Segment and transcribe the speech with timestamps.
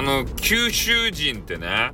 [0.00, 1.92] あの九州人ってね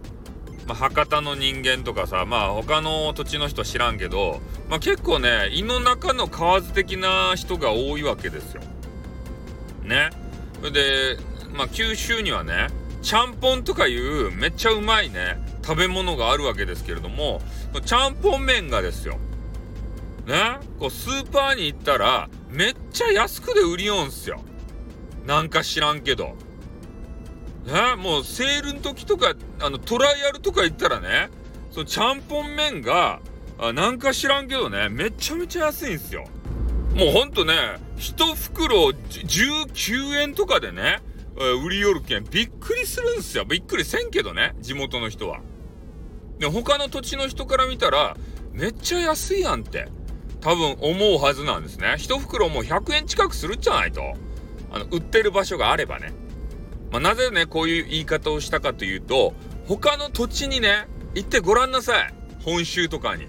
[0.69, 8.63] まあ、博多の人間とかさまあ他の土地の人は知らんけど、まあ、結構ね胃の中の蛙的な人が多いわけですよ。
[9.83, 10.11] ね。
[10.61, 11.17] それで
[11.53, 12.69] まあ九州にはね
[13.03, 17.41] ちゃんぽんとかいうめっちゃうまいね食べ物があるわけですけれども
[17.85, 19.19] ちゃんぽん麺がですよ。
[20.29, 24.43] ねこうスーパーに行ったらめっちゃ安くで売りよんすよ。
[25.27, 26.37] なんか知らんけど。
[27.67, 31.31] ね、もうセールの時とか、あの、トライアルとか行ったらね、
[31.73, 33.21] そのちゃんぽん麺が、
[33.59, 36.27] あなんか知らんけどね、めちゃめちゃ安いんすよ。
[36.95, 37.55] もうほんとね、
[37.97, 41.01] 一袋19円とかでね、
[41.65, 43.45] 売り寄るけん、びっくりするんすよ。
[43.45, 45.41] びっくりせんけどね、地元の人は。
[46.39, 48.17] で、他の土地の人から見たら、
[48.53, 49.89] めっちゃ安いやんって、
[50.41, 51.97] 多分思うはずなんですね。
[51.99, 54.15] 一袋もう100円近くするっちゃないと。
[54.71, 56.13] あの、売ってる場所があればね。
[56.97, 59.35] まあ、なぜね、こういう言い方をしたかというと、
[59.67, 62.15] 他の土地にね、行ってごらんなさい。
[62.43, 63.27] 本州とかに。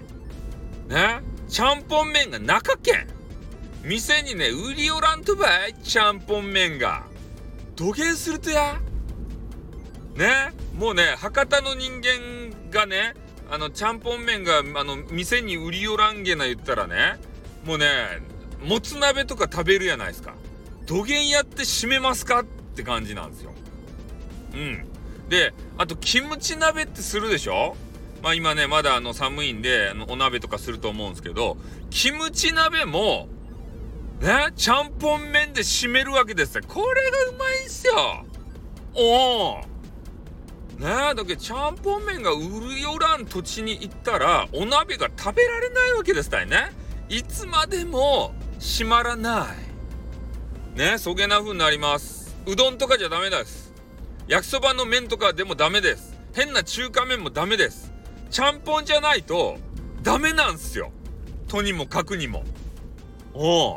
[0.88, 1.20] ね？
[1.50, 3.06] ちゃんぽん麺が中県。
[3.84, 5.74] 店にね、売りおらんとばい。
[5.82, 7.04] ちゃんぽん麺が。
[7.76, 8.80] 土下するとや。
[10.14, 10.54] ね？
[10.74, 13.12] もうね、博多の人間がね、
[13.50, 17.18] あの、ちゃんぽん麺が、あの、店に売りおらんげな言ったらね、
[17.66, 17.86] もうね、
[18.64, 20.32] もつ鍋とか食べるやないですか。
[20.86, 22.46] 土下やって締めますか
[22.78, 23.52] って感じなんですよ。
[24.54, 24.86] うん。
[25.28, 27.76] で、あと、キムチ鍋ってするでしょ？
[28.22, 31.56] まあ今ね、まだあの寒いんで、あのお鍋とかすると思うんですけど、
[31.90, 33.28] キムチ鍋も、
[34.20, 36.62] ね、ちゃんぽん麺で締めるわけですよ。
[36.68, 38.24] これがうまいんすよ。
[38.94, 39.60] おお。
[40.78, 46.70] ねだけどちゃんぽん麺が売るよらん土地に行ったら、お鍋が食べられないわけですたいね。
[47.08, 49.48] いつまでも閉まらな
[50.74, 50.78] い。
[50.78, 52.17] ね、そげな風になります。
[52.48, 53.74] うどんとかじゃダメです。
[54.26, 56.18] 焼きそばの麺とかでもダメです。
[56.34, 57.92] 変な中華麺もダメです。
[58.30, 59.58] ちゃんぽんじゃないと
[60.02, 60.90] ダメなんすよ。
[61.46, 62.44] とにもかくにも。
[63.34, 63.76] おう。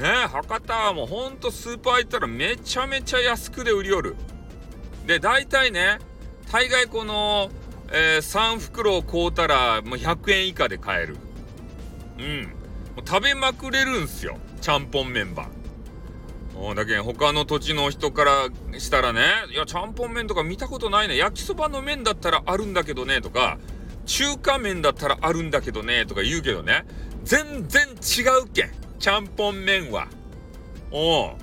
[0.00, 4.16] ねえ、博多はもうほんとスーパー行ったらめちゃめちゃ安くで売りよる。
[5.06, 5.98] で、大体ね、
[6.50, 7.50] 大概この、
[7.92, 11.18] えー、3袋を買うたらもう100円以下で買える。
[12.18, 12.42] うん。
[12.96, 14.38] もう食べまくれるんすよ。
[14.62, 15.59] ちゃんぽんメンバー。
[16.74, 19.22] だけど他の土地の人からしたらね、
[19.52, 21.16] いや、ちゃんぽん麺とか見たことないね。
[21.16, 23.58] 焼きそばの麺だったらあるんだけどね、とか、
[24.06, 26.84] 中華麺だったらあるんだけどね、とか言うけどね、
[27.24, 28.70] 全然違うけん。
[28.98, 30.08] ちゃんぽん麺は。
[30.90, 31.36] お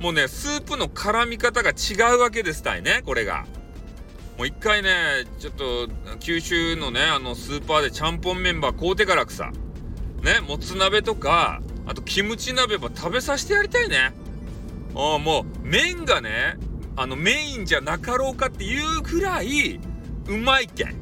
[0.00, 3.46] もうね、スープの絡み方が違うわけですたいね、これが。
[4.38, 5.88] もう一回ね、ちょっと、
[6.20, 9.50] 九州のね、あの、スーパーでちゃんぽんメンバー買うてからくさ。
[10.22, 14.12] ね、もつ鍋とか、あとキムチ鍋ば食べさせてやりたいね。
[14.96, 16.56] あもう麺がね
[16.96, 19.78] あのメインじゃなかろうかっていうくらい
[20.28, 20.96] うまいけん。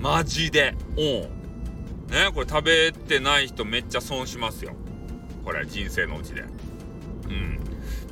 [0.00, 0.74] マジで。
[0.96, 1.36] うん。
[2.10, 4.74] ねこれ食べてない人めっちゃ損しますよ。
[5.44, 6.40] これ人生のうちで。
[6.40, 6.44] う
[7.28, 7.60] ん。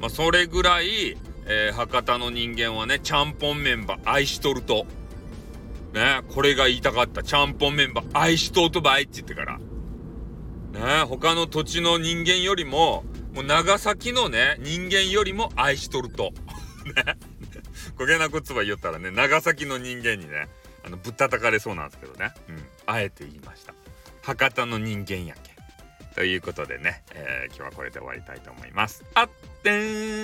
[0.00, 4.86] まあそれぐらい、えー、博多の人間はねちゃんぽんメンバー愛しとると。
[5.94, 7.22] ねこれが言いたかった。
[7.22, 9.58] ちゃんぽんメンバー愛しとうとばいって言ってから。
[9.58, 13.04] ね他の土地の人間よりも
[13.34, 16.32] もう長崎のね、人間よりも愛しとると。
[17.04, 17.16] ね。
[17.98, 20.48] こげなくつば言ったらね、長崎の人間にね、
[20.84, 22.32] あの、ぶったたかれそうなんですけどね。
[22.48, 22.64] うん。
[22.86, 23.74] あえて言いました。
[24.22, 25.54] 博多の人間やけ。
[26.14, 29.04] ということでね、えー、今日はこれで終わりたいと思います。
[29.14, 29.30] あっ
[29.64, 30.23] てー